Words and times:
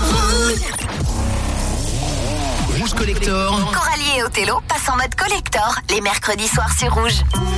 Rouge. 0.03 0.61
Rouge 2.79 2.95
Collector. 2.95 3.73
Et 4.15 4.23
Othello 4.23 4.61
passent 4.69 4.89
en 4.93 4.97
mode 4.97 5.15
collector 5.17 5.75
les 5.91 6.01
mercredis 6.01 6.47
soirs 6.49 6.71
sur 6.79 6.93
Rouge. 6.95 7.15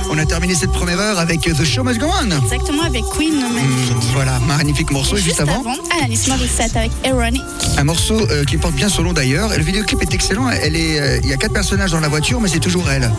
On 0.09 0.17
a 0.17 0.25
terminé 0.25 0.55
cette 0.55 0.71
première 0.71 0.99
heure 0.99 1.19
avec 1.19 1.41
The 1.41 1.63
Show 1.63 1.83
Must 1.83 1.99
Go 1.99 2.07
On. 2.21 2.43
Exactement, 2.43 2.83
avec 2.83 3.03
Queen, 3.15 3.39
magnifique. 3.53 3.95
Mm, 3.95 3.99
Voilà, 4.13 4.39
magnifique 4.39 4.91
morceau. 4.91 5.15
Et 5.17 5.19
Et 5.19 5.23
juste 5.23 5.39
avant, 5.41 5.63
Alanis 5.97 6.25
Morissette 6.27 6.75
avec 6.75 6.91
Ironic. 7.05 7.43
un 7.77 7.83
morceau 7.83 8.19
euh, 8.31 8.43
qui 8.45 8.57
porte 8.57 8.73
bien 8.73 8.89
son 8.89 9.03
nom 9.03 9.13
d'ailleurs. 9.13 9.49
Le 9.49 9.63
vidéoclip 9.63 10.01
est 10.01 10.13
excellent. 10.13 10.49
Elle 10.49 10.75
est, 10.75 10.99
euh, 10.99 11.19
il 11.23 11.29
y 11.29 11.33
a 11.33 11.37
quatre 11.37 11.53
personnages 11.53 11.91
dans 11.91 11.99
la 11.99 12.07
voiture, 12.07 12.41
mais 12.41 12.49
c'est 12.49 12.59
toujours 12.59 12.89
elle. 12.89 13.11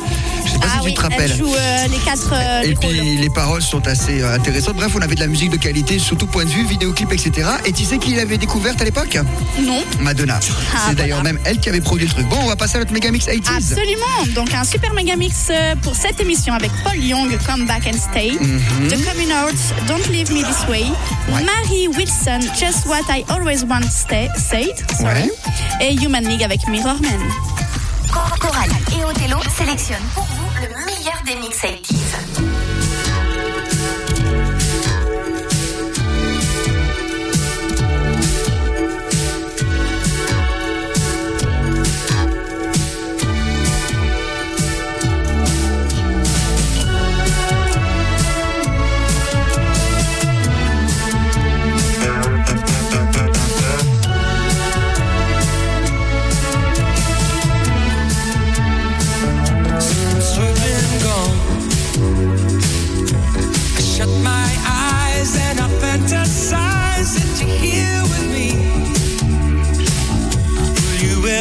Je 0.45 0.51
sais 0.53 0.59
pas 0.59 0.67
ah 0.69 0.79
si 0.81 0.85
oui, 0.87 0.91
tu 0.93 0.97
te 0.97 1.03
rappelles. 1.03 1.31
elle 1.31 1.37
joue 1.39 1.55
euh, 1.55 1.87
les 1.89 1.99
quatre 1.99 2.31
euh, 2.33 2.63
Et 2.63 2.69
les 2.69 2.75
puis 2.75 2.89
rôles. 2.89 3.21
les 3.21 3.31
paroles 3.31 3.63
sont 3.63 3.87
assez 3.87 4.21
euh, 4.23 4.35
intéressantes. 4.35 4.77
Bref, 4.77 4.93
on 4.97 5.03
avait 5.03 5.15
de 5.15 5.21
la 5.21 5.27
musique 5.29 5.51
de 5.51 5.57
qualité, 5.57 5.99
sous 5.99 6.17
tout 6.17 6.27
point 6.27 6.45
de 6.45 6.51
vue, 6.51 6.65
vidéoclip, 6.65 7.13
etc. 7.13 7.49
Et 7.67 7.73
tu 7.73 7.85
sais 7.85 7.99
qui 7.99 8.15
l'avait 8.15 8.39
découverte 8.39 8.81
à 8.81 8.85
l'époque? 8.85 9.17
Non, 9.61 9.83
Madonna. 10.01 10.41
Ah, 10.75 10.79
c'est 10.89 10.97
d'ailleurs 10.97 11.23
même 11.23 11.39
elle 11.45 11.61
qui 11.61 11.69
avait 11.69 11.81
produit 11.81 12.07
le 12.07 12.13
truc. 12.13 12.27
Bon, 12.29 12.37
on 12.43 12.49
va 12.49 12.57
passer 12.57 12.77
à 12.77 12.81
notre 12.81 12.93
méga 12.93 13.11
mix 13.27 13.49
80s. 13.49 13.57
absolument. 13.57 14.35
Donc 14.35 14.55
un 14.55 14.65
super 14.65 14.93
méga 14.95 15.17
mix 15.17 15.49
euh, 15.51 15.75
pour 15.83 15.95
cette 15.95 16.21
émission 16.21 16.55
avec 16.55 16.71
Paul 16.85 16.97
Young, 16.97 17.37
Come 17.47 17.67
Back 17.67 17.87
and 17.87 17.99
Stay, 17.99 18.33
Mhm. 18.33 18.89
The 18.89 19.05
Coming 19.05 19.29
Out, 19.33 19.87
Don't 19.87 20.07
Leave 20.11 20.31
Me 20.33 20.43
This 20.43 20.67
Way, 20.69 20.87
Mary 21.29 21.89
Wilson, 21.89 22.41
Just 22.59 22.87
What 22.87 23.03
I 23.11 23.25
Always 23.29 23.65
Want 23.65 23.83
Stay, 23.91 24.29
Said, 24.37 24.75
sorry, 24.99 25.23
Ouais. 25.25 25.31
et 25.81 25.95
Human 26.03 26.25
League 26.25 26.43
avec 26.43 26.67
Mirror 26.69 27.01
Man. 27.01 27.21
Cor- 28.13 28.39
Coralie 28.41 28.73
et 28.99 29.05
Othello 29.05 29.39
sélectionnent 29.57 29.99
pour 30.15 30.25
vous 30.25 30.49
le 30.63 30.85
meilleur 30.85 31.21
des 31.27 31.37
mix 31.37 31.57
80s. 31.63 32.50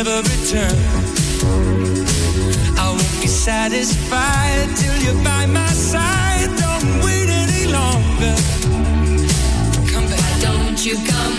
You 0.10 0.16
ever 0.16 0.30
return? 0.30 0.78
I 2.78 2.90
won't 2.90 3.22
be 3.22 3.28
satisfied 3.28 4.68
till 4.76 4.96
you're 5.04 5.24
by 5.24 5.46
my 5.46 5.68
side. 5.68 6.50
Don't 6.58 7.04
wait 7.04 7.30
any 7.30 7.72
longer. 7.72 8.36
Come 9.92 10.06
back. 10.10 10.42
Don't 10.42 10.84
you 10.86 10.96
come 11.06 11.39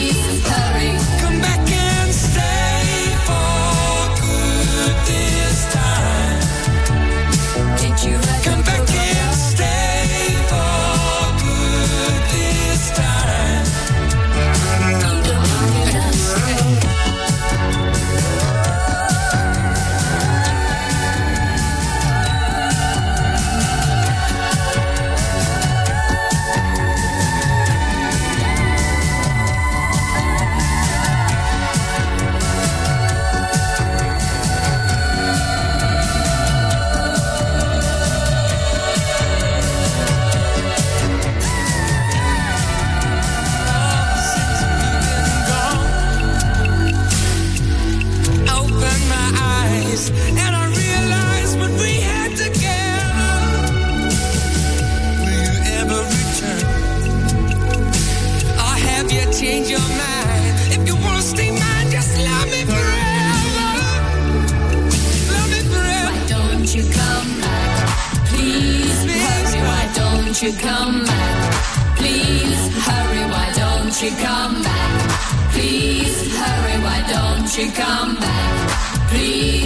you 70.41 70.53
come 70.53 71.03
back? 71.03 71.97
Please 71.97 72.61
hurry. 72.87 73.23
Why 73.29 73.53
don't 73.53 74.01
you 74.01 74.09
come 74.09 74.63
back? 74.63 75.51
Please 75.51 76.35
hurry. 76.35 76.77
Why 76.83 76.99
don't 77.07 77.57
you 77.57 77.71
come 77.71 78.15
back? 78.15 79.09
Please 79.09 79.60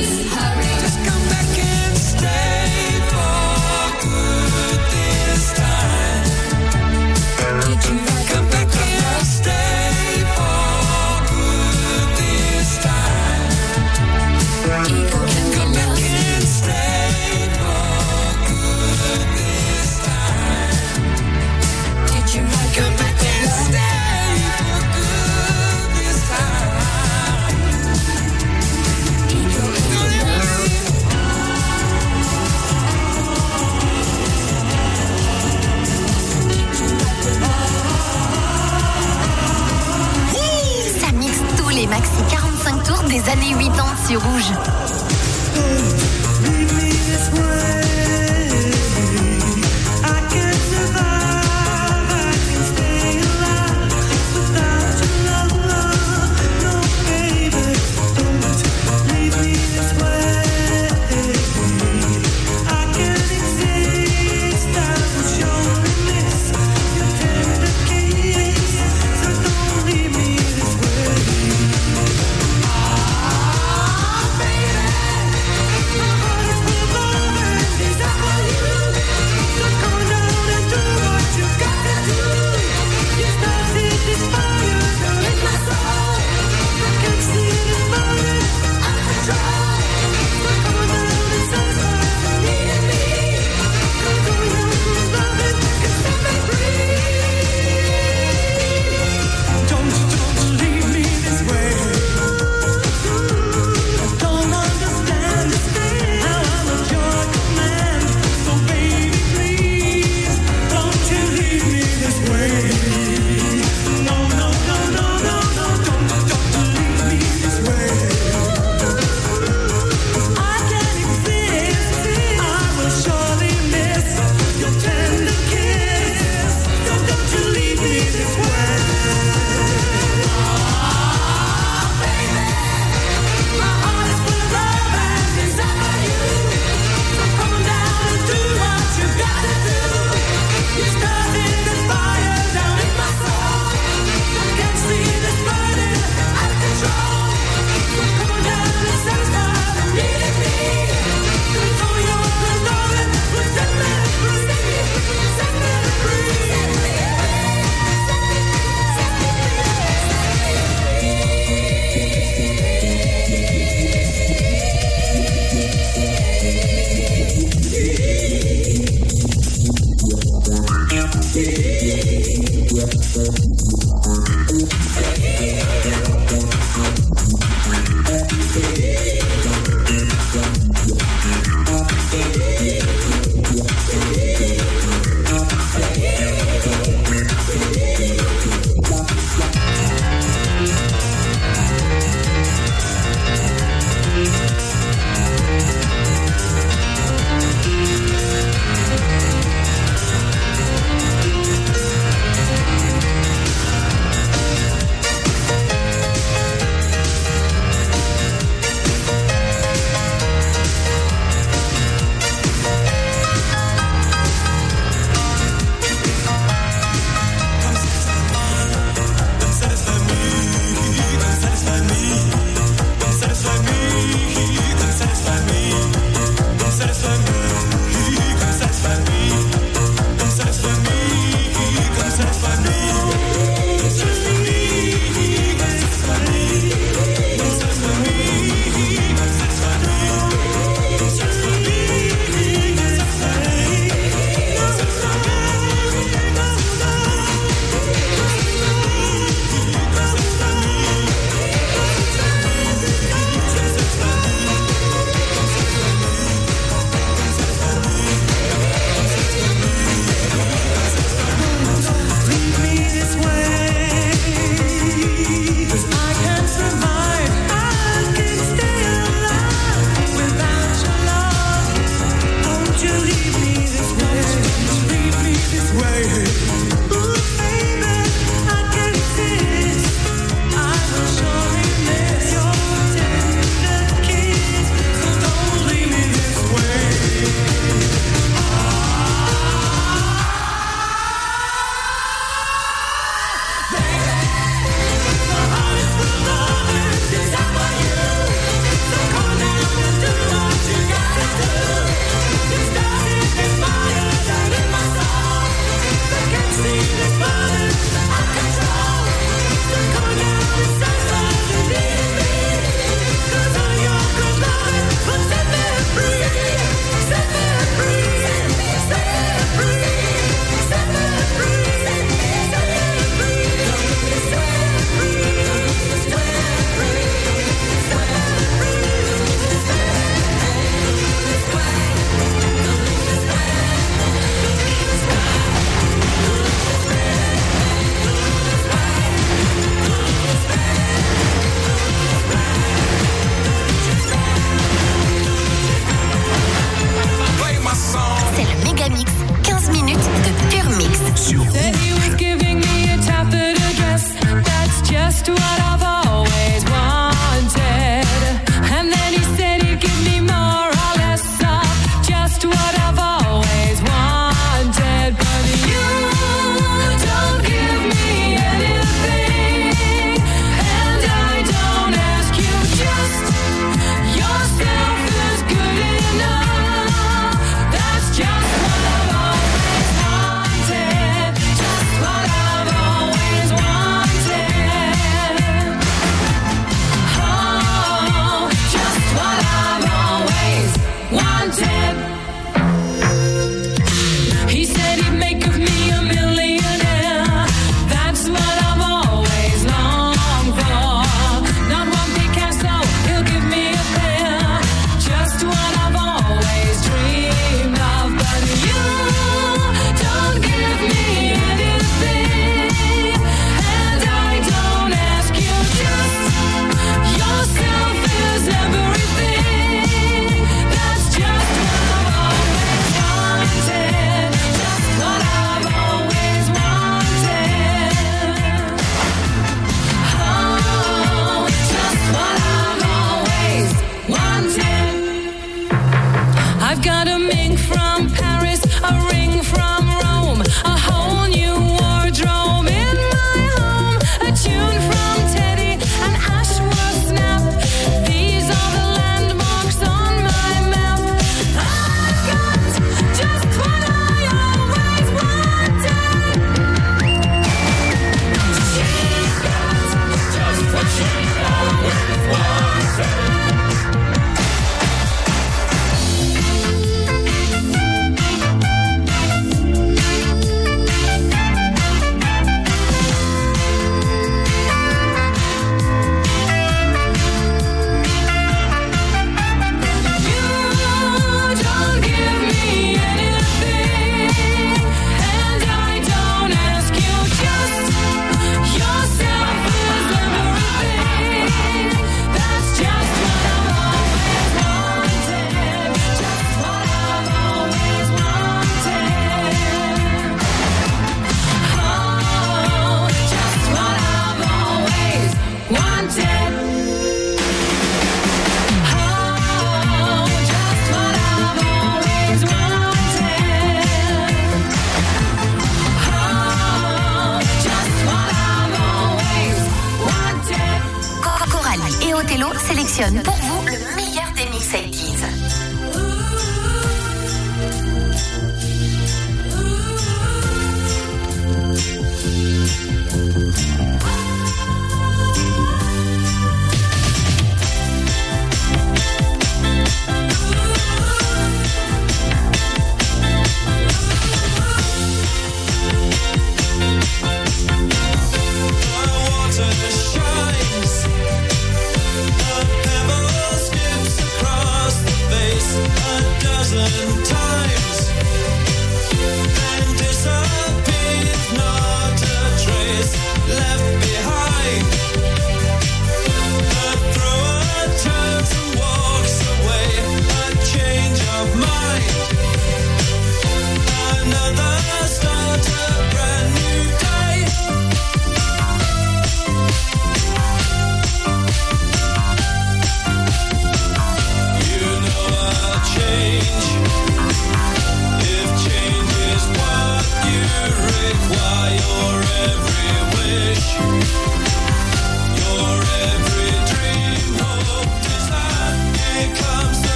des 43.47 43.53
années 43.53 43.69
80 43.69 44.07
sur 44.07 44.23
Rouge. 44.23 44.74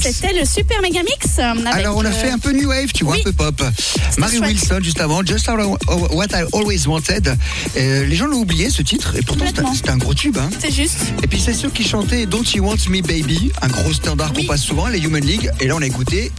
C'était 0.00 0.32
le 0.38 0.44
super 0.44 0.80
méga 0.82 1.02
mix. 1.02 1.38
euh, 1.38 1.54
Alors 1.72 1.96
on 1.96 2.04
a 2.04 2.08
euh, 2.08 2.12
fait 2.12 2.30
un 2.30 2.38
peu 2.38 2.52
new 2.52 2.68
wave, 2.68 2.92
tu 2.92 3.04
vois, 3.04 3.14
oui. 3.14 3.20
un 3.20 3.24
peu 3.24 3.32
pop. 3.32 3.62
Mary 4.18 4.36
chouette. 4.36 4.50
Wilson 4.50 4.78
juste 4.82 5.00
avant, 5.00 5.24
Just 5.24 5.48
What 5.48 6.26
I 6.32 6.44
Always 6.52 6.86
Wanted. 6.86 7.36
Euh, 7.76 8.06
les 8.06 8.16
gens 8.16 8.26
l'ont 8.26 8.40
oublié 8.40 8.70
ce 8.70 8.82
titre 8.82 9.14
et 9.16 9.22
pourtant 9.22 9.46
c'était 9.74 9.90
un 9.90 9.98
gros 9.98 10.14
tube. 10.14 10.36
Hein. 10.38 10.50
C'est 10.58 10.72
juste. 10.72 10.98
Et 11.22 11.26
puis 11.26 11.40
c'est 11.40 11.54
ceux 11.54 11.70
qui 11.70 11.84
chantaient 11.84 12.26
Don't 12.26 12.44
You 12.54 12.64
Want 12.64 12.76
Me 12.88 13.00
Baby, 13.00 13.52
un 13.62 13.68
gros 13.68 13.92
standard 13.92 14.32
qu'on 14.32 14.44
passe 14.44 14.62
souvent, 14.62 14.88
les 14.88 14.98
Human 15.00 15.24
League. 15.24 15.50
Et 15.60 15.66
là 15.66 15.74
on 15.76 15.82
a 15.82 15.86
écouté 15.86 16.30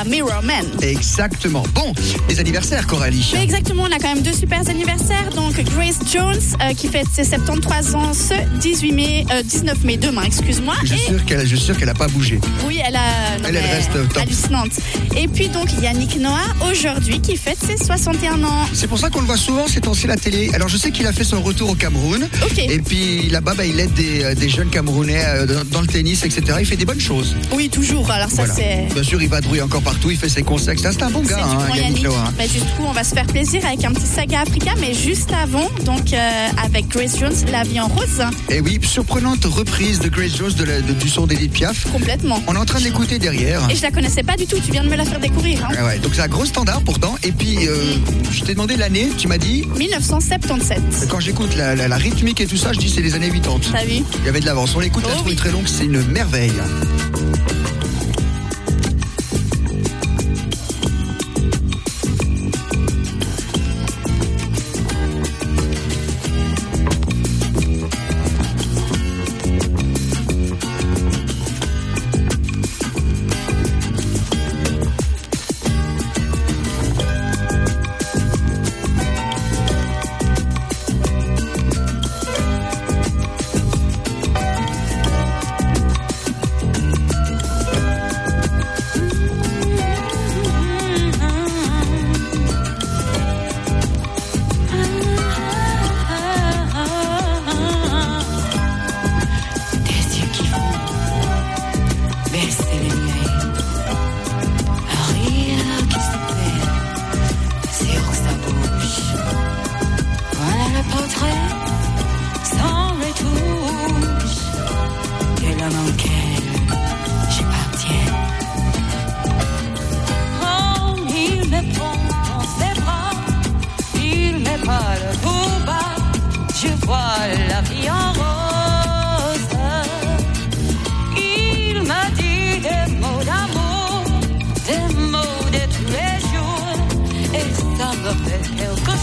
à 0.00 0.04
Mirror 0.04 0.42
Man. 0.42 0.64
exactement. 0.82 1.62
Bon, 1.74 1.92
les 2.28 2.38
anniversaires 2.40 2.86
Coralie. 2.86 3.30
Mais 3.34 3.42
exactement, 3.42 3.84
on 3.88 3.92
a 3.92 3.98
quand 3.98 4.14
même 4.14 4.22
deux 4.22 4.32
super 4.32 4.60
anniversaires. 4.68 5.28
Donc 5.34 5.54
Grace 5.74 5.98
Jones 6.12 6.36
euh, 6.62 6.74
qui 6.74 6.88
fête 6.88 7.06
ses 7.12 7.24
73 7.24 7.94
ans 7.94 8.12
ce 8.14 8.34
18 8.60 8.92
mai, 8.92 9.26
euh, 9.32 9.42
19 9.42 9.84
mai 9.84 9.96
demain, 9.96 10.22
excuse-moi. 10.22 10.74
Je 10.82 10.94
suis 10.94 10.98
sûr 11.06 11.24
qu'elle, 11.24 11.40
je 11.46 11.56
suis 11.56 11.64
sûr 11.66 11.76
qu'elle 11.76 11.88
a 11.88 11.94
pas 11.94 12.08
bougé. 12.08 12.38
oui, 12.66 12.80
elle 12.86 12.96
a 12.96 13.38
non, 13.42 13.48
Elle, 13.48 13.56
reste 13.56 13.92
top. 13.92 14.22
hallucinante. 14.22 14.70
Et 15.16 15.26
puis 15.28 15.48
donc 15.48 15.68
Yannick 15.82 16.18
Noah 16.20 16.54
aujourd'hui 16.70 17.20
qui 17.20 17.36
fête 17.36 17.58
ses 17.58 17.76
61 17.76 18.42
ans. 18.44 18.66
C'est 18.72 18.86
pour 18.86 18.98
ça 18.98 19.10
qu'on 19.10 19.20
le 19.20 19.26
voit 19.26 19.36
souvent 19.36 19.66
ces 19.66 19.80
temps-ci 19.80 20.06
la 20.06 20.16
télé. 20.16 20.50
Alors 20.54 20.68
je 20.68 20.76
sais 20.76 20.90
qu'il 20.90 21.06
a 21.06 21.12
fait 21.12 21.24
son 21.24 21.42
retour 21.42 21.70
au 21.70 21.74
Cameroun. 21.74 22.28
Ok. 22.44 22.58
Et 22.58 22.78
puis 22.80 23.28
là-bas, 23.30 23.54
bah, 23.56 23.64
il 23.64 23.78
aide 23.80 23.92
des, 23.94 24.24
euh, 24.24 24.34
des 24.34 24.48
jeunes 24.48 24.70
Camerounais 24.70 25.22
euh, 25.24 25.46
dans, 25.46 25.64
dans 25.64 25.80
le 25.80 25.86
tennis, 25.86 26.24
etc. 26.24 26.42
Il 26.60 26.66
fait 26.66 26.76
des 26.76 26.84
bonnes 26.84 27.00
choses. 27.00 27.34
Oui, 27.52 27.68
toujours. 27.68 28.10
Alors 28.10 28.28
ça 28.30 28.44
Voilà. 28.44 28.54
c'est 28.54 28.94
Bien 28.94 29.02
sûr, 29.02 29.20
il 29.22 29.28
va 29.28 29.40
drouiller 29.40 29.62
encore 29.62 29.82
partout, 29.88 30.10
il 30.10 30.18
fait 30.18 30.28
ses 30.28 30.42
concerts. 30.42 30.74
C'est 30.78 31.02
un 31.02 31.08
bon 31.10 31.22
gars, 31.22 31.38
hein, 31.42 31.74
Yannick. 31.74 32.02
Noah. 32.04 32.30
Mais 32.36 32.46
du 32.46 32.58
coup, 32.60 32.84
on 32.86 32.92
va 32.92 33.02
se 33.04 33.14
faire 33.14 33.24
plaisir 33.26 33.64
avec 33.64 33.82
un 33.84 33.92
petit 33.92 34.06
saga 34.06 34.42
Africa, 34.42 34.72
mais 34.78 34.92
juste 34.92 35.30
avant, 35.32 35.66
donc 35.86 36.12
euh, 36.12 36.48
avec 36.62 36.88
Grace 36.88 37.18
Jones, 37.18 37.32
La 37.50 37.62
vie 37.62 37.80
en 37.80 37.88
rose, 37.88 38.22
Et 38.50 38.60
oui, 38.60 38.78
surprenante 38.82 39.44
reprise 39.46 39.98
de 40.00 40.08
Grace 40.10 40.36
Jones 40.36 40.52
de 40.52 40.64
la- 40.64 40.80
de- 40.82 40.92
du 40.92 41.08
son 41.08 41.26
d'Edith 41.26 41.52
Piaf. 41.52 41.90
complètement. 41.90 42.42
On 42.46 42.54
est 42.54 42.58
en 42.58 42.66
train 42.66 42.80
de 42.80 42.84
l'écouter 42.84 43.18
derrière. 43.18 43.66
Et 43.70 43.76
je 43.76 43.82
la 43.82 43.90
connaissais 43.90 44.22
pas 44.22 44.36
du 44.36 44.46
tout, 44.46 44.58
tu 44.62 44.70
viens 44.72 44.84
de 44.84 44.90
me 44.90 44.96
la 44.96 45.06
faire 45.06 45.20
découvrir. 45.20 45.64
Hein. 45.64 45.74
Ah 45.78 45.86
ouais, 45.86 45.98
donc 46.00 46.12
c'est 46.14 46.20
un 46.22 46.28
gros 46.28 46.44
standard 46.44 46.82
pourtant. 46.82 47.14
Et 47.22 47.32
puis, 47.32 47.66
euh, 47.66 47.94
je 48.30 48.42
t'ai 48.44 48.52
demandé 48.52 48.76
l'année, 48.76 49.08
tu 49.16 49.26
m'as 49.26 49.38
dit, 49.38 49.66
1977. 49.78 50.80
quand 51.08 51.20
j'écoute 51.20 51.56
la, 51.56 51.74
la- 51.74 51.88
la 51.88 51.96
rythmique 51.96 52.42
et 52.42 52.46
tout 52.46 52.58
ça, 52.58 52.72
je 52.74 52.78
dis 52.78 52.90
c'est 52.90 53.00
les 53.00 53.14
années 53.14 53.30
80. 53.30 53.60
T'as 53.72 53.84
vu 53.84 54.02
Il 54.20 54.26
y 54.26 54.28
avait 54.28 54.40
de 54.40 54.46
l'avance. 54.46 54.74
On 54.76 54.80
l'écoute, 54.80 55.04
Oh 55.06 55.10
la 55.16 55.22
oui. 55.22 55.34
très 55.34 55.50
longue, 55.50 55.66
c'est 55.66 55.84
une 55.86 56.02
merveille. 56.08 56.52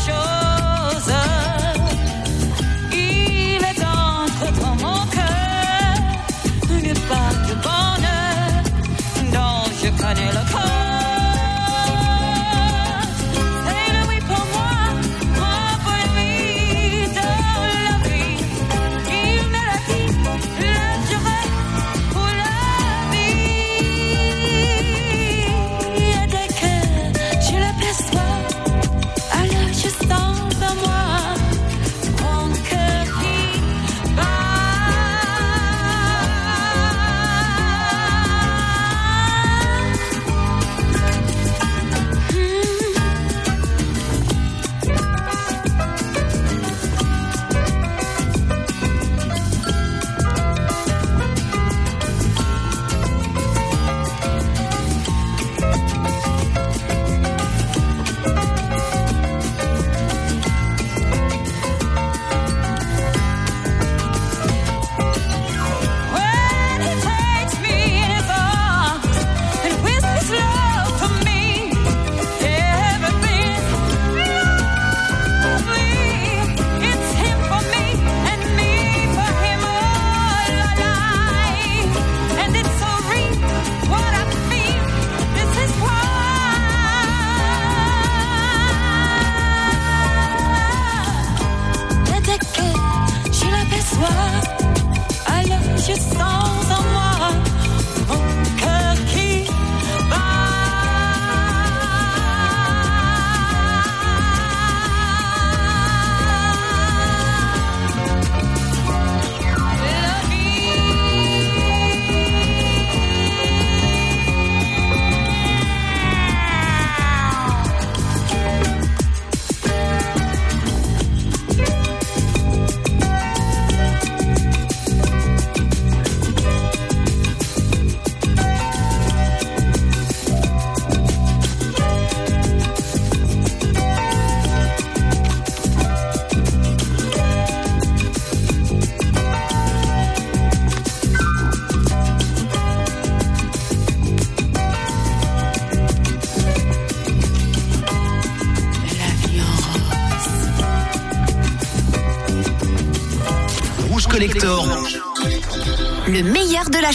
Quelque 0.06 0.45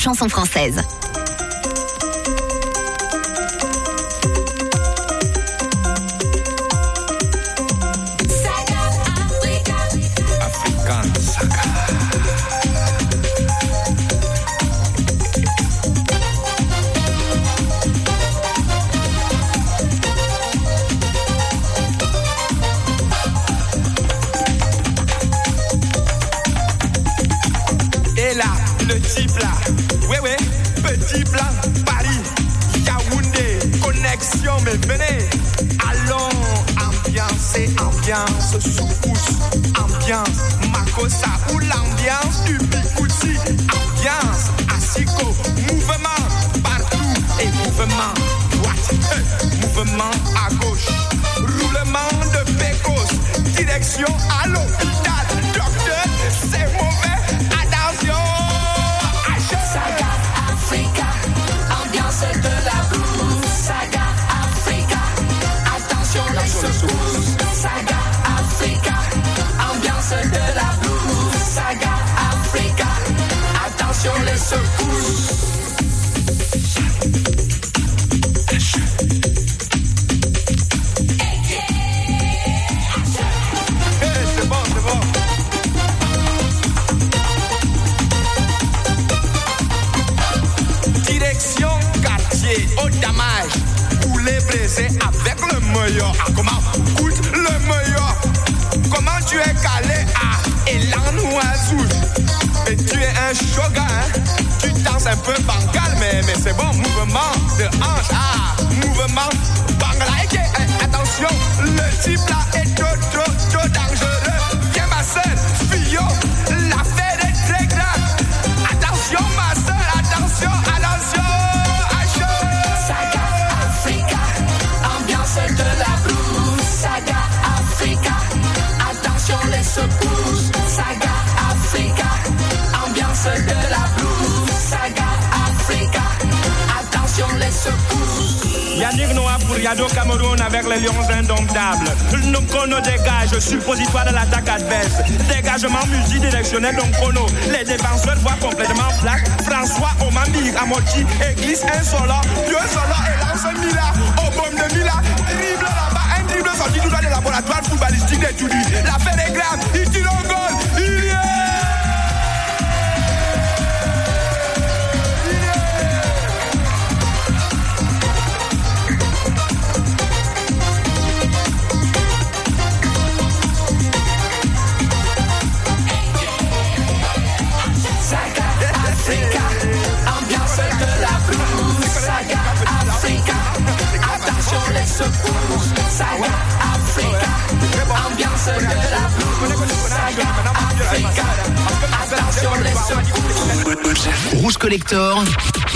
chanson 0.01 0.29
française. 0.29 1.00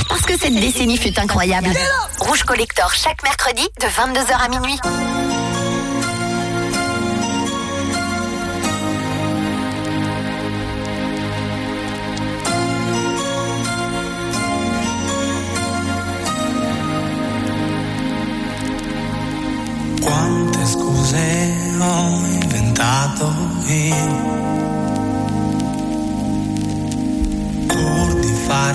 Parce 0.09 0.23
que 0.23 0.39
cette 0.39 0.55
décennie 0.55 0.97
fut 0.97 1.19
incroyable. 1.19 1.69
Rouge 2.21 2.45
Collector 2.45 2.95
chaque 2.95 3.25
mercredi 3.25 3.67
de 3.81 3.87
22h 3.87 4.37
à 4.39 4.49
minuit. 4.49 4.79
Quante 20.01 20.67
scuse 20.67 21.75
ho 21.81 22.23
inventato 22.45 23.35
io? 23.67 24.44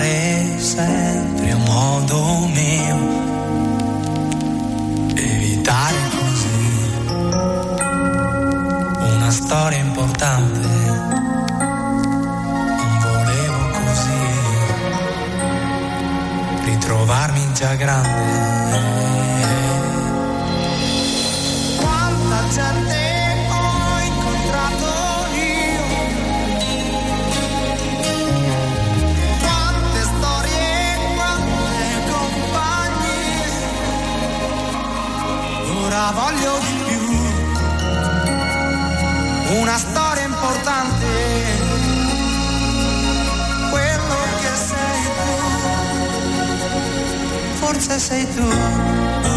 trovare 0.00 0.58
sempre 0.58 1.50
a 1.50 1.56
modo 1.56 2.46
mio, 2.46 2.96
evitare 5.14 5.96
così 6.16 6.48
una 9.14 9.30
storia 9.30 9.78
importante. 9.78 10.68
Non 12.78 12.98
volevo 13.02 13.70
così 13.78 14.20
ritrovarmi 16.64 17.52
già 17.52 17.74
grande. 17.74 18.99
una 39.60 39.76
storia 39.76 40.24
importante. 40.24 41.06
Quello 43.70 44.16
che 44.40 44.56
sei 44.56 45.02
tu, 45.16 45.32
forse 47.58 47.98
sei 47.98 48.26
tu. 48.34 49.29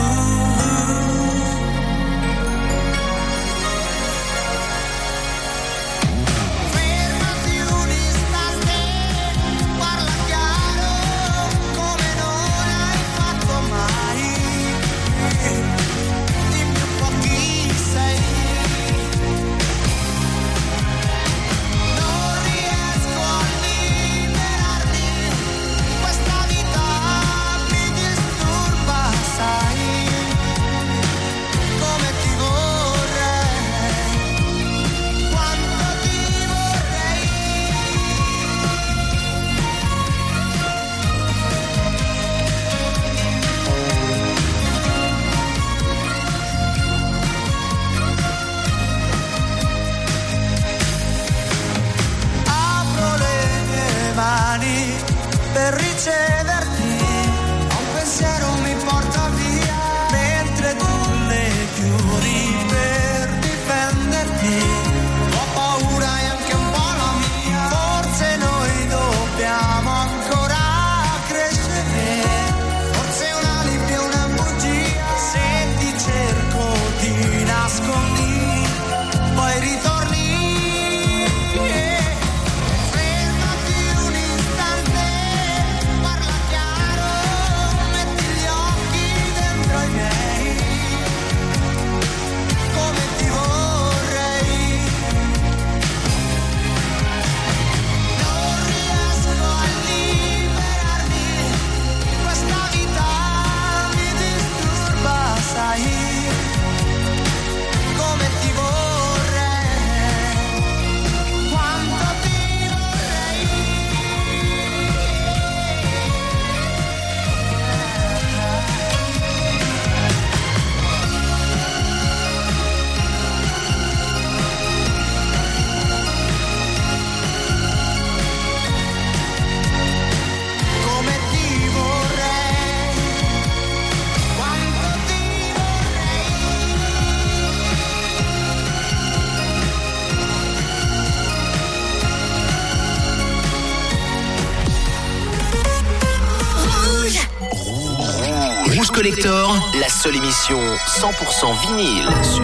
La 149.80 149.90
seule 149.90 150.16
émission 150.16 150.60
100% 150.88 151.62
vinyle 151.62 152.10
sur 152.24 152.44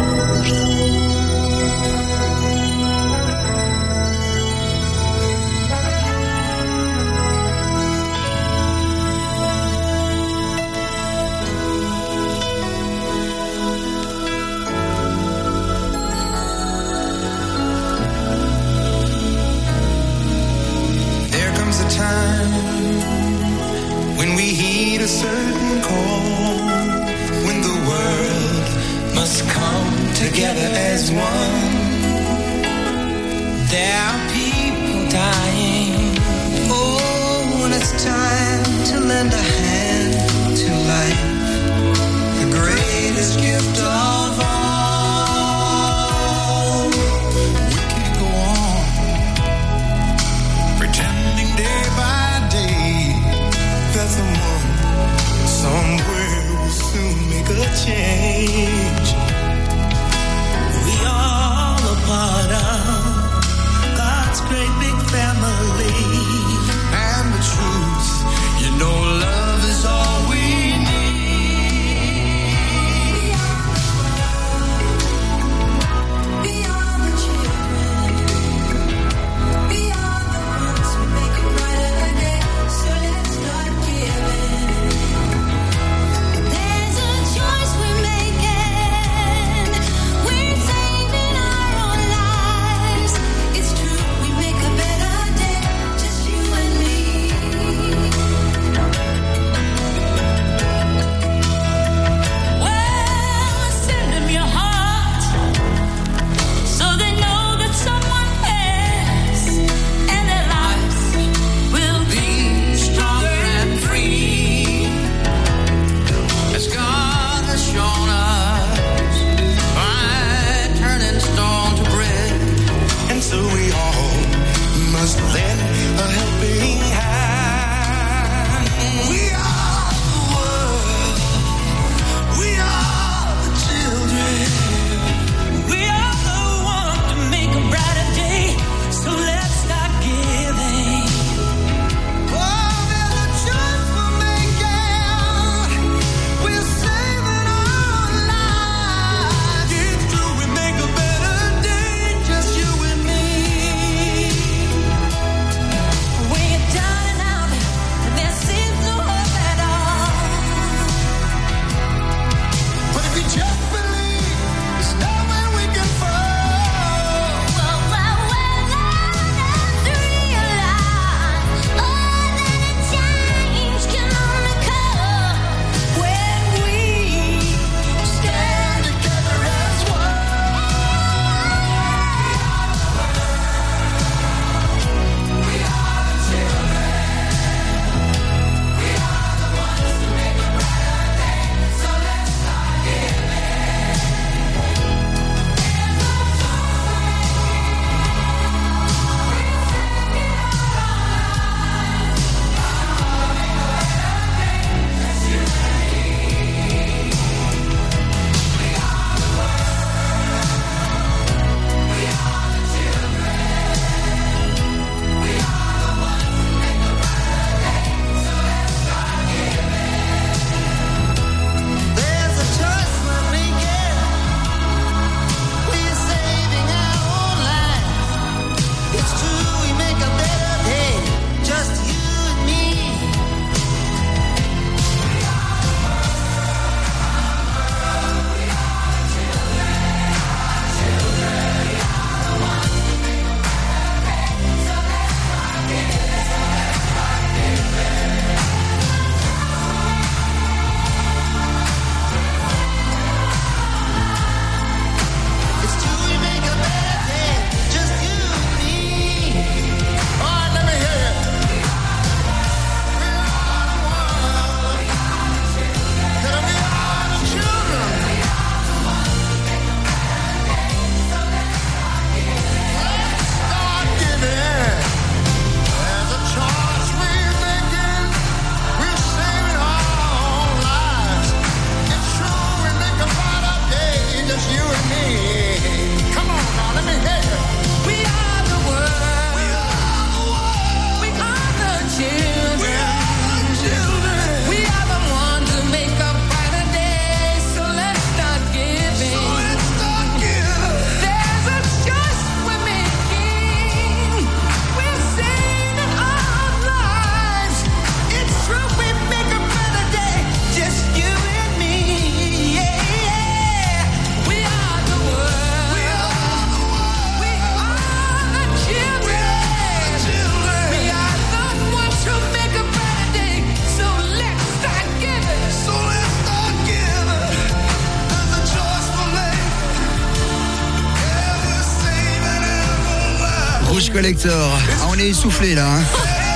Collector. 334.10 334.57
Ah, 334.82 334.88
on 334.89 334.97
est 334.97 335.10
essoufflé 335.10 335.53
là. 335.53 335.68
hein. 335.68 335.84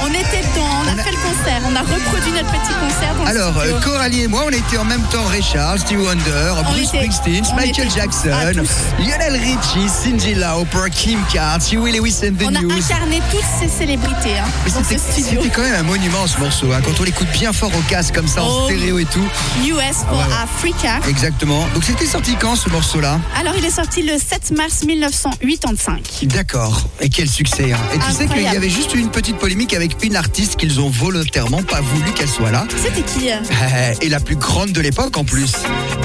On 0.04 0.10
était 0.10 0.42
dedans, 0.48 0.70
on 0.84 0.88
a 0.88 1.02
fait 1.04 1.10
le 1.10 1.18
concert, 1.34 1.62
on 1.70 1.76
a 1.76 1.82
reproduit 1.82 2.32
notre 2.32 2.52
petit 2.52 2.74
concert 2.80 3.16
dans 3.18 3.26
Alors, 3.26 3.58
euh, 3.58 3.80
Coralie 3.82 4.22
et 4.24 4.28
moi, 4.28 4.44
on 4.46 4.50
était 4.50 4.78
en 4.78 4.86
même 4.86 5.02
temps 5.12 5.24
Ray 5.26 5.42
Charles, 5.42 5.80
Steve 5.80 6.02
Wonder, 6.02 6.54
Bruce 6.66 6.80
était- 6.90 7.10
Springsteen, 7.10 7.44
on 7.52 7.56
Michael 7.56 7.88
était- 7.88 8.00
ah, 8.32 8.54
Jackson. 8.54 8.64
Lionel 9.00 9.34
Richie, 9.40 9.90
Cindy 9.90 10.36
Lauper, 10.36 10.90
Kim 10.92 11.20
Carnes, 11.32 11.62
Huey 11.72 11.92
Lewis 11.92 12.18
and 12.24 12.36
the 12.38 12.44
On 12.48 12.56
a 12.56 12.60
incarné 12.76 13.22
toutes 13.32 13.42
ces 13.60 13.68
célébrités 13.68 14.38
hein, 14.40 14.46
Mais 14.66 14.72
dans 14.72 14.80
ce 14.84 14.90
C'était 14.90 15.00
studio. 15.22 15.42
c'était 15.42 15.56
quand 15.56 15.62
même 15.64 15.76
un 15.76 15.84
monument 15.84 16.28
ce 16.28 16.40
morceau, 16.40 16.72
hein, 16.72 16.82
quand 16.84 17.00
on 17.00 17.04
l'écoute 17.04 17.30
bien 17.34 17.54
fort 17.54 17.72
au 17.76 17.82
casque 17.90 18.14
comme 18.16 18.28
ça 18.28 18.44
en 18.44 18.48
Oh. 18.50 18.66
stéréo 18.66 19.00
et 19.00 19.06
tout. 19.06 19.24
US 19.64 19.74
for 20.08 20.12
Ouais, 20.18 20.18
ouais. 20.26 20.34
Africa. 20.44 21.00
Exactement. 21.08 21.68
Donc 21.74 21.84
c'était 21.84 22.06
sorti 22.06 22.36
quand 22.40 22.56
ce 22.56 22.70
morceau-là 22.70 23.20
Alors, 23.40 23.54
il 23.58 23.66
est 23.66 23.72
sorti 23.72 24.04
le 24.04 24.18
7 24.18 24.52
mars 24.56 24.84
1985. 24.84 26.04
D'accord. 26.24 26.84
Et 27.00 27.10
quel 27.10 27.30
succès. 27.30 27.72
hein. 27.74 27.78
Et 27.94 27.98
tu 28.00 28.12
sais 28.12 28.28
qu'il 28.28 28.44
y 28.44 28.48
avait 28.48 28.70
juste 28.70 28.94
une 28.94 29.10
petite 29.10 29.38
polémique 29.38 29.74
avec 29.74 30.04
une 30.04 30.16
artiste 30.16 30.56
qu'ils 30.58 30.80
ont 30.80 30.90
volontairement 31.24 31.64
pas 31.64 31.80
voulu 31.82 32.12
qu'elle 32.12 32.28
soit 32.28 32.52
là. 32.52 32.66
C'était 32.82 33.02
qui 33.02 33.30
euh 33.32 33.36
Et 34.02 34.10
la 34.10 34.20
plus 34.20 34.36
grande 34.36 34.72
de 34.72 34.82
l'époque 34.82 35.16
en 35.18 35.24
plus, 35.24 35.54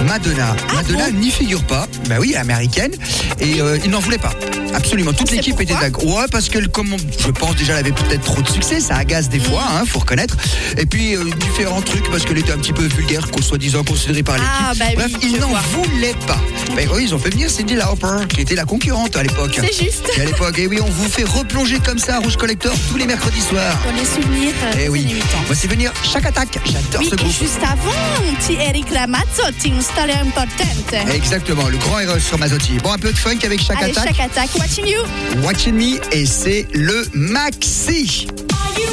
Madonna. 0.06 0.54
Madonna 0.74 1.04
Ah 1.06 1.10
bon 1.10 1.18
n'y 1.18 1.30
figure 1.30 1.62
pas, 1.64 1.88
bah 2.08 2.16
oui, 2.20 2.36
américaine, 2.36 2.92
et 3.40 3.60
euh, 3.60 3.78
il 3.84 3.90
n'en 3.90 3.98
voulait 3.98 4.18
pas. 4.18 4.32
Absolument, 4.74 5.12
toute 5.12 5.30
l'équipe 5.30 5.58
était 5.60 5.74
d'accord. 5.74 6.04
Ouais, 6.06 6.26
parce 6.30 6.48
que 6.48 6.64
comme 6.66 6.92
on- 6.92 6.96
je 7.18 7.30
pense 7.30 7.56
déjà 7.56 7.72
elle 7.74 7.80
avait 7.80 7.92
peut-être 7.92 8.22
trop 8.22 8.42
de 8.42 8.48
succès, 8.48 8.80
ça 8.80 8.96
agace 8.96 9.28
des 9.28 9.40
fois, 9.40 9.62
hein, 9.72 9.84
faut 9.86 9.98
reconnaître. 10.00 10.36
Et 10.76 10.86
puis 10.86 11.16
euh, 11.16 11.24
différents 11.40 11.80
trucs 11.82 12.08
parce 12.10 12.24
qu'elle 12.24 12.38
était 12.38 12.52
un 12.52 12.58
petit 12.58 12.72
peu 12.72 12.86
vulgaire, 12.86 13.30
qu'on 13.30 13.42
soi-disant 13.42 13.82
considérée 13.82 14.22
par 14.22 14.36
l'équipe. 14.36 14.50
Ah, 14.60 14.72
bah 14.78 14.84
oui, 14.90 14.94
Bref, 14.96 15.12
ils 15.22 15.38
n'en 15.40 15.48
voulaient 15.72 16.14
pas. 16.26 16.38
Ben 16.76 16.88
oui, 16.94 17.04
ils 17.04 17.14
ont 17.14 17.18
fait 17.18 17.30
venir 17.30 17.50
Cindy 17.50 17.74
Lauper, 17.74 18.26
qui 18.28 18.42
était 18.42 18.54
la 18.54 18.64
concurrente 18.64 19.16
à 19.16 19.22
l'époque. 19.22 19.58
C'est 19.60 19.84
juste. 19.84 20.04
Et 20.16 20.20
à 20.20 20.24
l'époque, 20.26 20.58
et 20.58 20.66
oui, 20.66 20.78
on 20.80 20.88
vous 20.90 21.08
fait 21.08 21.24
replonger 21.24 21.78
comme 21.80 21.98
ça 21.98 22.16
à 22.16 22.18
Rouge 22.20 22.36
Collector 22.36 22.74
tous 22.90 22.96
les 22.98 23.06
mercredis 23.06 23.40
soirs. 23.40 23.76
Pour 23.78 23.92
les 23.92 24.04
souvenirs 24.04 24.52
euh, 24.64 24.80
Eh 24.84 24.88
oui, 24.90 25.06
années 25.12 25.20
80. 25.20 25.42
moi 25.46 25.54
c'est 25.54 25.68
venir 25.68 25.92
chaque 26.02 26.26
attaque. 26.26 26.58
J'adore 26.64 27.00
Oui, 27.00 27.08
ce 27.08 27.14
et 27.14 27.16
groupe. 27.16 27.30
juste 27.32 27.60
avant, 27.62 28.28
un 28.30 28.34
petit 28.34 28.54
Eric 28.54 28.86
Ramazzotti, 28.94 29.72
un 29.76 29.80
storia 29.80 30.20
importante. 30.20 31.14
Exactement, 31.14 31.68
le 31.68 31.76
grand 31.78 31.98
héros 32.00 32.18
sur 32.18 32.38
Mazotti. 32.38 32.78
Bon, 32.82 32.92
un 32.92 32.98
peu 32.98 33.12
de 33.12 33.18
funk 33.18 33.38
avec 33.44 33.60
chaque 33.62 33.80
Allez, 33.82 33.92
attaque. 33.92 34.14
chaque 34.16 34.30
attaque, 34.30 34.50
watching 34.58 34.86
you. 34.86 35.00
Watching 35.42 35.74
Me 35.74 36.00
et 36.14 36.26
c'est 36.26 36.66
le 36.72 37.06
maxi. 37.14 38.26
Are 38.52 38.78
you 38.78 38.88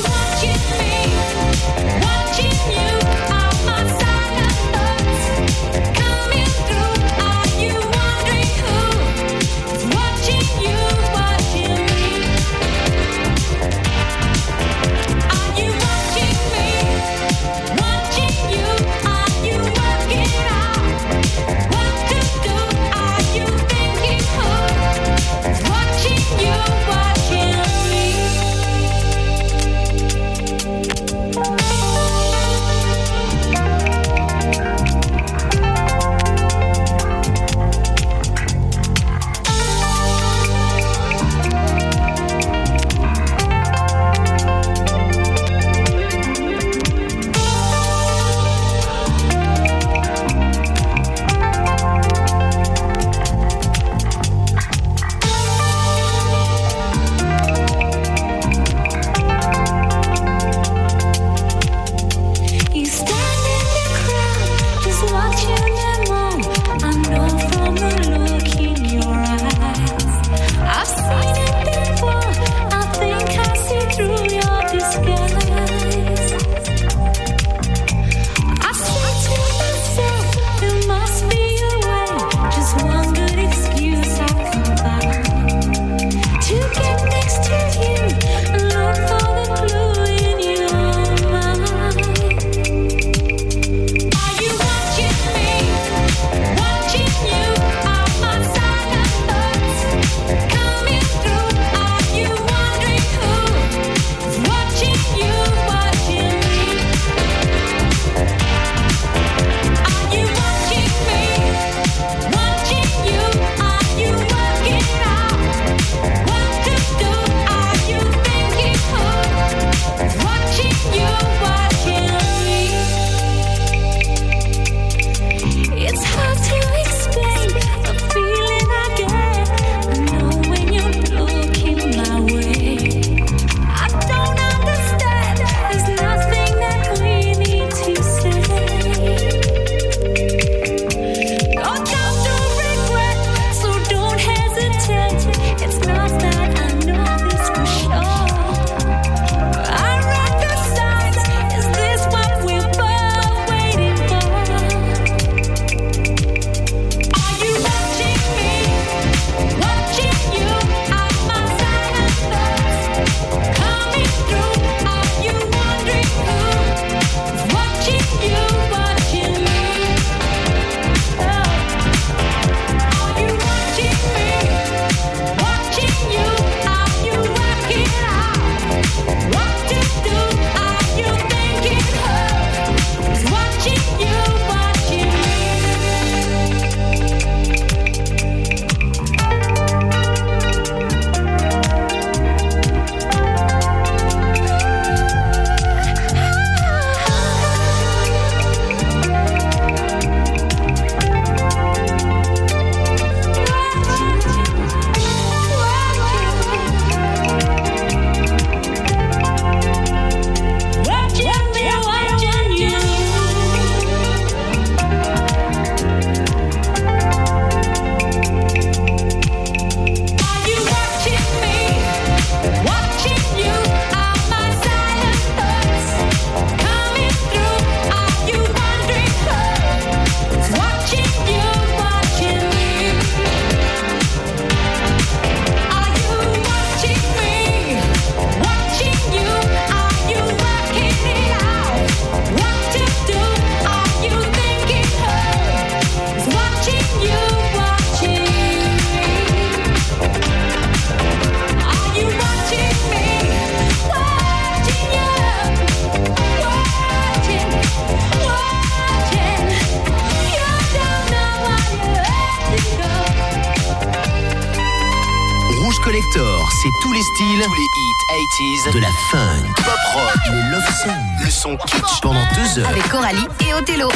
de 268.38 268.80
la 268.80 268.90
fun, 269.12 269.18
pop 269.64 269.80
rock, 269.94 270.18
le 270.30 270.52
love 270.52 270.70
song, 270.84 270.92
le 271.24 271.30
son 271.30 271.56
kitsch 271.68 272.02
pendant 272.02 272.20
deux 272.36 272.60
heures. 272.60 272.68
Avec 272.68 272.86
Coralie 272.90 273.28
et 273.48 273.54
Othello. 273.54 273.90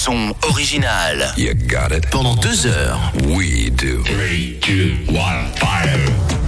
son 0.00 0.34
original. 0.54 1.18
You 1.36 1.52
got 1.52 1.92
it. 1.92 2.06
Pendant 2.10 2.36
deux 2.40 2.64
heures. 2.66 2.98
We 3.36 3.68
do. 3.68 4.02
Three, 4.04 4.58
two, 4.62 4.96
one, 5.12 5.52
fire. 5.56 6.39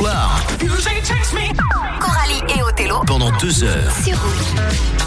Soir 0.00 0.40
Coralie 2.00 2.42
et 2.56 2.62
Othello 2.62 3.02
pendant 3.06 3.30
deux 3.38 3.62
heures. 3.62 3.92
sur 4.02 4.16
Rouge. 4.18 4.99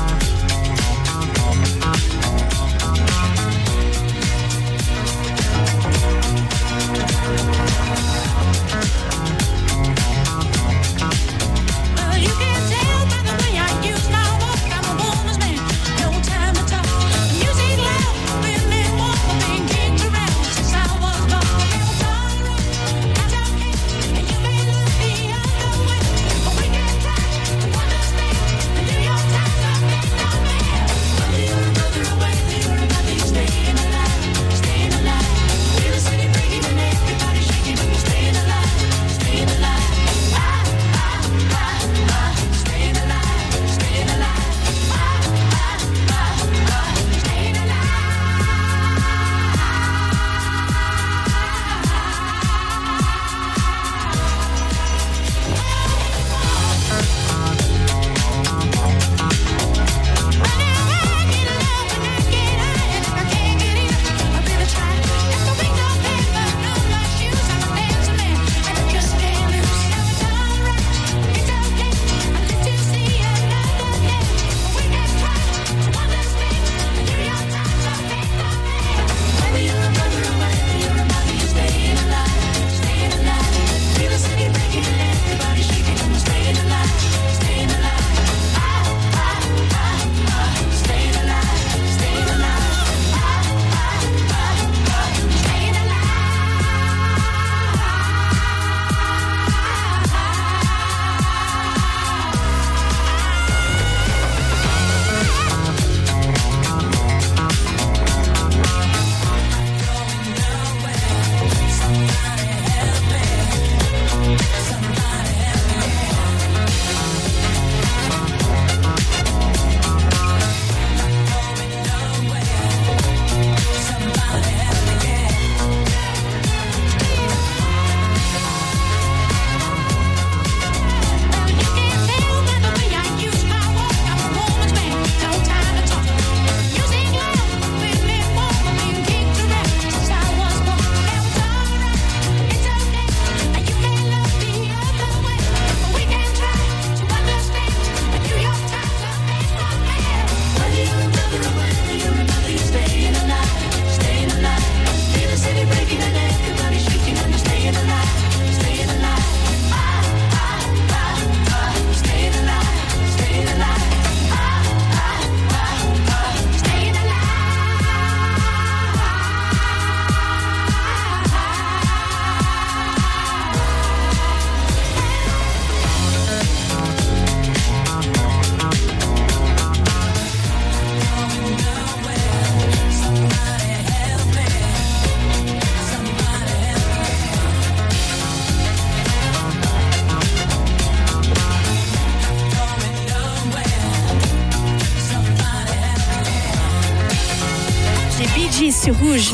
Sur 198.53 198.95
Rouge. 198.97 199.33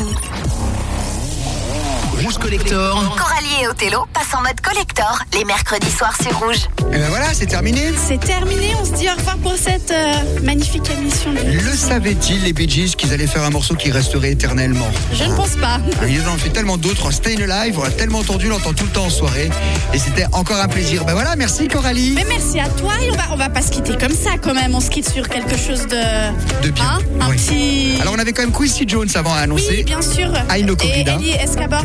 Rouge 2.22 2.38
Collector, 2.38 3.16
Coralie 3.18 3.62
et 3.62 3.68
Othello 3.68 4.06
passent 4.14 4.34
en 4.34 4.40
mode 4.40 4.58
collector 4.62 5.18
les 5.34 5.44
mercredis 5.44 5.90
soirs 5.90 6.16
sur 6.22 6.38
Rouge. 6.38 6.66
Et 6.92 6.98
ben 6.98 7.08
voilà, 7.08 7.26
c'est 7.32 7.46
terminé. 7.46 7.92
C'est 8.08 8.18
terminé, 8.18 8.72
on 8.80 8.84
se 8.84 8.92
dit 8.94 9.06
au 9.08 9.14
revoir 9.16 9.38
pour 9.38 9.54
cette 9.56 9.92
euh, 9.92 10.12
magnifique 10.42 10.90
émission. 10.90 11.30
Le 11.32 11.76
savaient-ils, 11.76 12.42
les 12.42 12.52
Bee 12.52 12.68
Gees, 12.68 12.94
qu'ils 12.96 13.12
allaient 13.12 13.28
faire 13.28 13.44
un 13.44 13.50
morceau 13.50 13.74
qui 13.76 13.92
resterait 13.92 14.32
éternellement 14.32 14.88
Je 15.12 15.22
ne 15.24 15.34
pense 15.34 15.50
pas. 15.56 15.78
Ah, 16.02 16.06
Ils 16.08 16.20
en 16.28 16.34
ont 16.34 16.36
fait 16.36 16.48
tellement 16.50 16.76
d'autres, 16.78 17.12
Staying 17.12 17.48
Alive, 17.48 17.78
on 17.78 17.84
l'a 17.84 17.90
tellement 17.90 18.18
entendu, 18.18 18.46
on 18.48 18.50
l'entend 18.50 18.72
tout 18.72 18.84
le 18.84 18.90
temps 18.90 19.04
en 19.04 19.10
soirée. 19.10 19.50
Et 19.94 19.98
c'était 19.98 20.26
encore 20.32 20.58
un 20.60 20.66
plaisir. 20.66 21.04
Ben 21.04 21.12
voilà, 21.14 21.36
merci 21.36 21.68
Coralie. 21.68 22.12
Mais 22.16 22.24
merci 22.28 22.58
à 22.58 22.68
toi 22.68 22.92
et 23.00 23.10
on 23.10 23.14
va, 23.14 23.22
on 23.32 23.36
va 23.36 23.48
pas 23.50 23.62
se 23.62 23.70
quitter 23.70 23.96
comme 23.96 24.14
ça 24.14 24.30
quand 24.42 24.54
même. 24.54 24.74
On 24.74 24.80
se 24.80 24.90
quitte 24.90 25.08
sur 25.08 25.28
quelque 25.28 25.56
chose 25.56 25.86
de. 25.86 26.62
De 26.66 26.70
bien. 26.70 26.84
Hein 26.84 26.98
un 27.20 27.30
Oui. 27.30 27.36
petit. 27.36 28.00
Alors 28.00 28.14
on 28.16 28.18
avait 28.18 28.32
quand 28.32 28.42
même 28.42 28.52
Quincy 28.52 28.84
Jones 28.88 29.08
avant 29.14 29.32
à 29.34 29.38
annoncer. 29.40 29.66
oui, 29.78 29.84
bien 29.84 30.02
sûr. 30.02 30.28
Know 30.32 30.74
et. 30.84 31.00
Ellie 31.00 31.34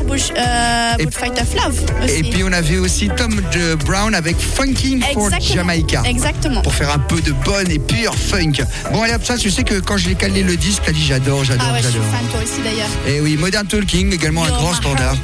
Bush, 0.07 0.29
euh, 0.37 0.93
Et- 0.99 1.03
Bullfight 1.05 1.39
of 1.41 1.53
Love 1.55 1.79
aussi. 2.03 2.15
Et 2.15 2.23
puis 2.23 2.43
on 2.43 2.51
avait 2.51 2.77
aussi 2.77 3.09
Tom 3.15 3.39
de 3.53 3.75
Brown 3.75 4.13
avec 4.15 4.37
Funking 4.39 4.94
for 5.01 5.25
Exactement. 5.27 5.53
Jamaica. 5.55 6.01
Exactement. 6.05 6.61
Pour 6.61 6.73
faire 6.73 6.91
un 6.93 6.99
peu 6.99 7.21
de 7.21 7.31
bonne 7.31 7.69
et 7.71 7.79
pure 7.79 8.15
funk. 8.15 8.53
Bon 8.91 9.01
allez 9.03 9.13
hop 9.13 9.23
ça, 9.25 9.37
tu 9.37 9.49
sais 9.51 9.63
que 9.63 9.75
quand 9.79 9.97
je 9.97 10.09
l'ai 10.09 10.15
calé 10.15 10.43
le 10.43 10.55
disque, 10.57 10.83
t'as 10.85 10.91
dit 10.91 11.03
j'adore, 11.05 11.43
j'adore, 11.43 11.67
Ah 11.69 11.73
ouais, 11.73 11.79
je 11.81 11.87
suis 11.89 11.93
j'adore. 11.93 12.11
fan 12.11 12.27
toi 12.31 12.39
aussi 12.43 12.61
d'ailleurs. 12.63 12.89
Et 13.07 13.21
oui, 13.21 13.37
Modern 13.37 13.67
Talking, 13.67 14.13
également 14.13 14.43
un 14.45 14.49
grand 14.49 14.73
standard. 14.73 15.15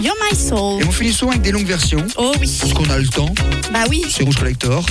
You're 0.00 0.14
my 0.30 0.36
soul. 0.36 0.80
Et 0.82 0.84
on 0.86 0.92
finit 0.92 1.12
souvent 1.12 1.32
avec 1.32 1.42
des 1.42 1.50
longues 1.52 1.66
versions. 1.66 2.04
Oh 2.16 2.32
oui. 2.40 2.56
Parce 2.60 2.72
qu'on 2.72 2.88
a 2.90 2.98
le 2.98 3.08
temps. 3.08 3.34
Bah 3.72 3.84
oui. 3.90 4.04
C'est 4.08 4.22
Rouge 4.24 4.36
Collector. 4.36 4.84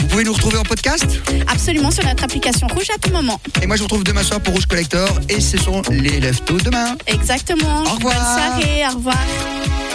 Vous 0.00 0.06
pouvez 0.08 0.24
nous 0.24 0.32
retrouver 0.32 0.58
en 0.58 0.62
podcast? 0.64 1.06
Absolument 1.46 1.90
sur 1.90 2.04
notre 2.04 2.24
application 2.24 2.66
rouge 2.68 2.88
à 2.94 2.98
tout 2.98 3.12
moment. 3.12 3.40
Et 3.62 3.66
moi 3.66 3.76
je 3.76 3.80
vous 3.82 3.86
retrouve 3.86 4.04
demain 4.04 4.22
soir 4.22 4.40
pour 4.40 4.54
Rouge 4.54 4.66
Collector. 4.66 5.08
Et 5.28 5.40
ce 5.40 5.56
sont 5.58 5.82
les 5.90 6.20
leftos 6.20 6.58
demain. 6.58 6.96
Exactement. 7.06 7.82
Au 7.84 7.94
revoir. 7.94 8.14
Bonne 8.14 8.62
soirée. 8.62 8.82
Au 8.90 8.96
revoir. 8.96 9.87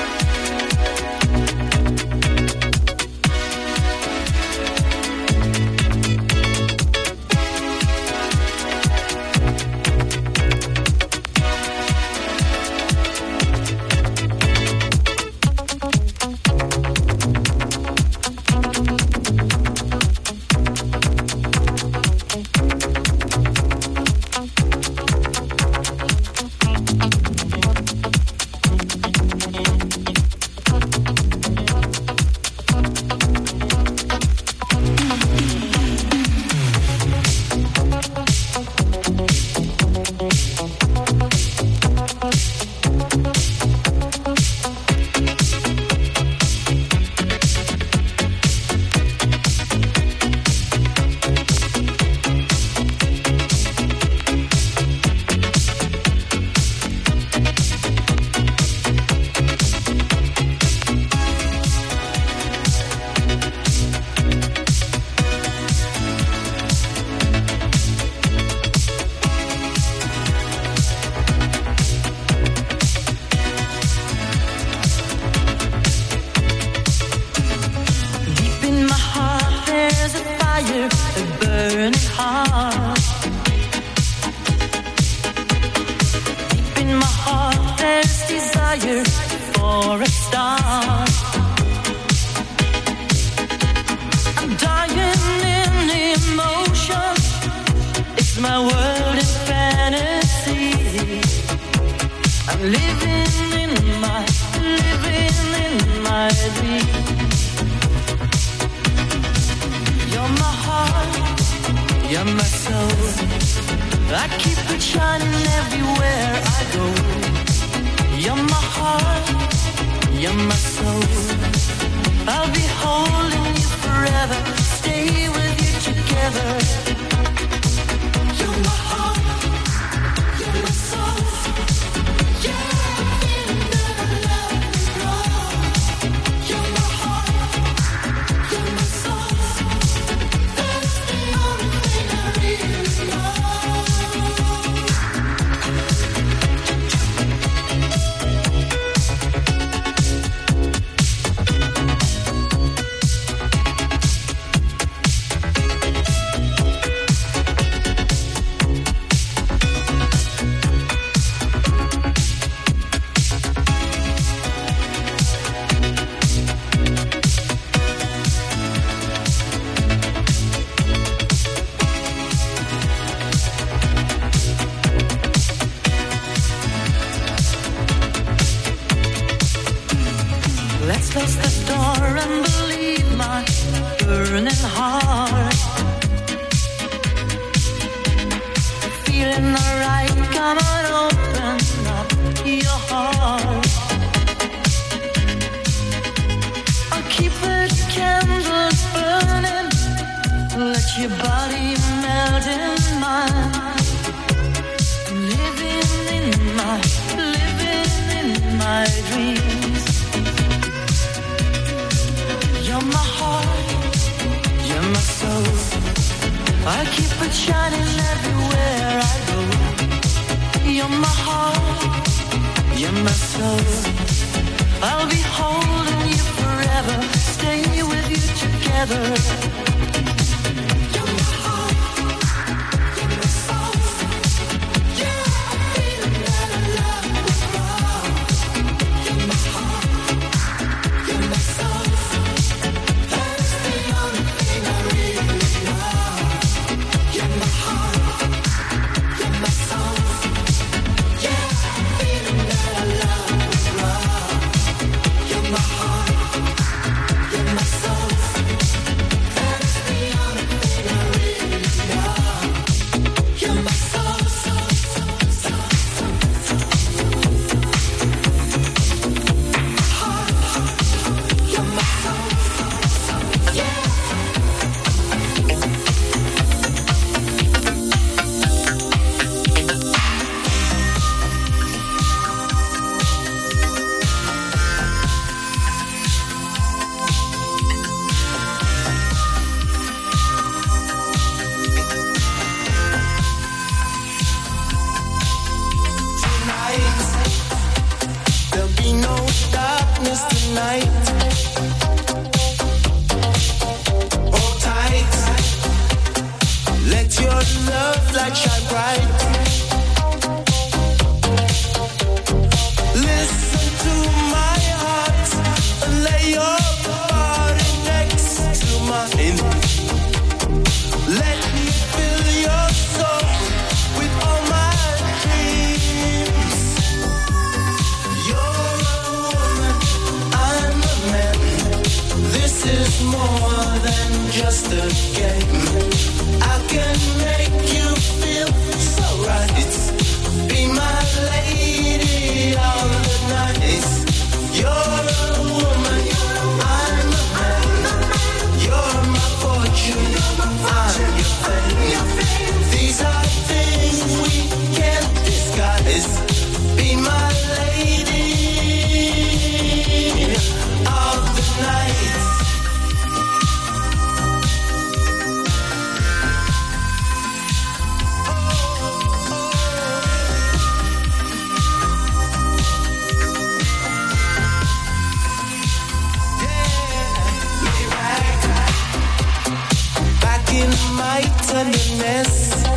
best. 382.23 382.72